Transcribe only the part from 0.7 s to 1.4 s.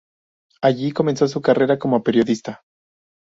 comenzó